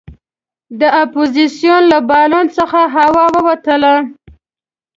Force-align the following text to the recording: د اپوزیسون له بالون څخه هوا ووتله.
د 0.79 0.81
اپوزیسون 1.03 1.81
له 1.91 1.99
بالون 2.09 2.45
څخه 2.57 2.79
هوا 2.95 3.25
ووتله. 3.35 3.95